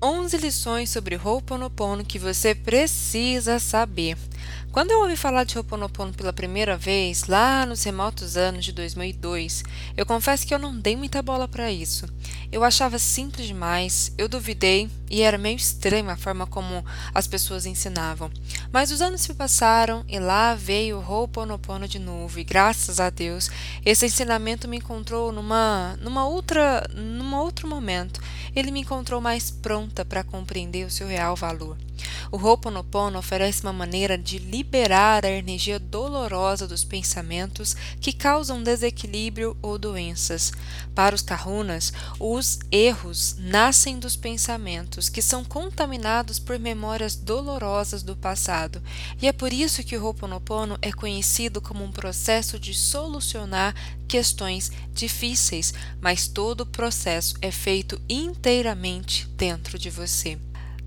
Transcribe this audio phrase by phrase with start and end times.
[0.00, 4.16] 11 lições sobre Ho'oponopono que você precisa saber.
[4.70, 9.64] Quando eu ouvi falar de Ho'oponopono pela primeira vez, lá nos remotos anos de 2002,
[9.96, 12.06] eu confesso que eu não dei muita bola para isso.
[12.52, 16.84] Eu achava simples demais, eu duvidei e era meio estranha a forma como
[17.14, 18.30] as pessoas ensinavam.
[18.72, 23.10] Mas os anos se passaram e lá veio o Ho'oponopono de novo e graças a
[23.10, 23.50] Deus
[23.84, 28.20] esse ensinamento me encontrou numa numa outra num outro momento.
[28.54, 31.76] Ele me encontrou mais pronta para compreender o seu real valor.
[32.30, 39.56] O Ho'oponopono oferece uma maneira de liberar a energia dolorosa dos pensamentos que causam desequilíbrio
[39.60, 40.52] ou doenças.
[40.94, 48.16] Para os kahunas, os erros nascem dos pensamentos que são contaminados por memórias dolorosas do
[48.16, 48.82] passado,
[49.20, 53.74] e é por isso que o Ho'oponopono é conhecido como um processo de solucionar
[54.08, 60.38] questões difíceis, mas todo o processo é feito inteiramente dentro de você.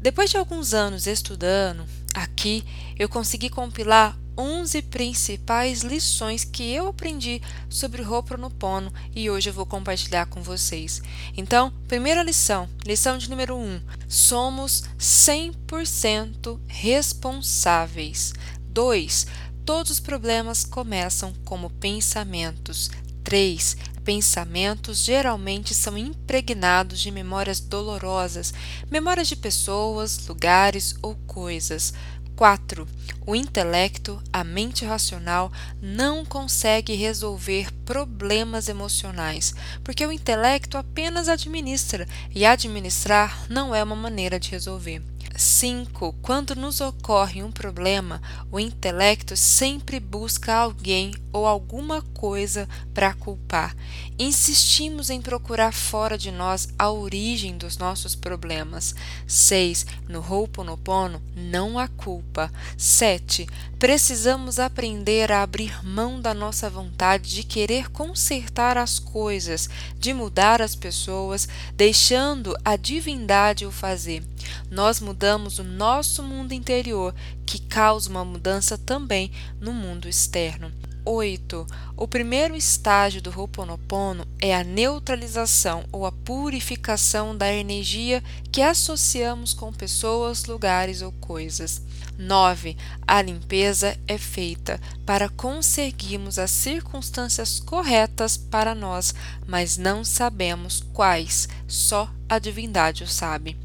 [0.01, 2.63] Depois de alguns anos estudando, aqui
[2.97, 9.65] eu consegui compilar 11 principais lições que eu aprendi sobre Ho'oponopono e hoje eu vou
[9.65, 11.01] compartilhar com vocês.
[11.35, 18.33] Então, primeira lição, lição de número 1: somos 100% responsáveis.
[18.69, 19.27] 2.
[19.65, 22.89] Todos os problemas começam como pensamentos.
[23.23, 23.77] 3.
[24.03, 28.53] Pensamentos geralmente são impregnados de memórias dolorosas,
[28.89, 31.93] memórias de pessoas, lugares ou coisas.
[32.35, 32.87] 4.
[33.27, 42.07] O intelecto, a mente racional, não consegue resolver problemas emocionais, porque o intelecto apenas administra,
[42.33, 45.03] e administrar não é uma maneira de resolver.
[45.37, 46.13] 5.
[46.21, 48.19] Quando nos ocorre um problema,
[48.51, 53.75] o intelecto sempre busca alguém ou alguma coisa para culpar.
[54.17, 58.93] Insistimos em procurar fora de nós a origem dos nossos problemas.
[59.25, 59.85] 6.
[60.07, 62.51] No Ho'oponopono não há culpa.
[62.77, 63.47] 7.
[63.79, 70.61] Precisamos aprender a abrir mão da nossa vontade de querer consertar as coisas, de mudar
[70.61, 74.23] as pessoas, deixando a divindade o fazer.
[74.69, 77.13] Nós mudamos o nosso mundo interior,
[77.45, 80.71] que causa uma mudança também no mundo externo.
[81.03, 81.67] 8.
[81.97, 89.53] O primeiro estágio do Ho'oponopono é a neutralização ou a purificação da energia que associamos
[89.53, 91.81] com pessoas, lugares ou coisas.
[92.17, 92.77] 9.
[93.07, 99.13] A limpeza é feita para conseguirmos as circunstâncias corretas para nós,
[99.47, 103.57] mas não sabemos quais, só a divindade o sabe.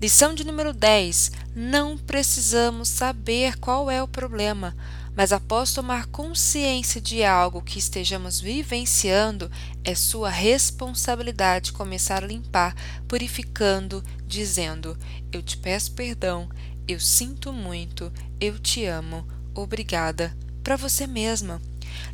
[0.00, 4.74] Lição de número 10: Não precisamos saber qual é o problema,
[5.16, 9.50] mas após tomar consciência de algo que estejamos vivenciando,
[9.84, 12.74] é sua responsabilidade começar a limpar,
[13.08, 14.96] purificando, dizendo:
[15.32, 16.48] Eu te peço perdão,
[16.86, 21.60] eu sinto muito, eu te amo, obrigada, para você mesma.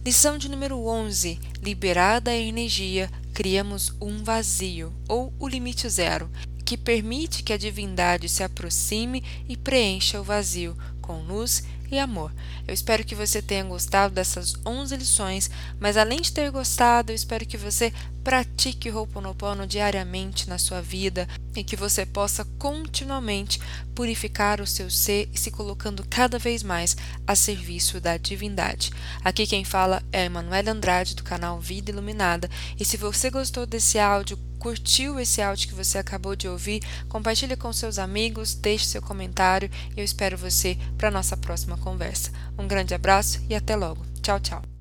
[0.05, 6.31] Lição de número 11: Liberada a energia, criamos um vazio, ou o limite zero
[6.67, 12.33] que permite que a divindade se aproxime e preencha o vazio com luz e amor.
[12.67, 17.17] Eu espero que você tenha gostado dessas 11 lições, mas além de ter gostado, eu
[17.17, 17.93] espero que você
[18.27, 23.61] pratique Ho'oponopono diariamente na sua vida e que você possa continuamente
[23.95, 28.91] purificar o seu ser e se colocando cada vez mais a serviço da divindade.
[29.25, 33.65] Aqui quem fala é a Emanuela Andrade do canal Vida Iluminada e se você gostou
[33.65, 38.87] desse áudio, curtiu esse áudio que você acabou de ouvir, compartilhe com seus amigos, deixe
[38.87, 42.31] seu comentário e eu espero você para nossa próxima conversa.
[42.59, 44.05] Um grande abraço e até logo.
[44.23, 44.76] Tchau, tchau.